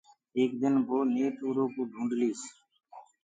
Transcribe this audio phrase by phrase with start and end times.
[0.37, 2.41] ايڪ دن وو نيٺ اُرو ڪوُ هآت ڪرليس۔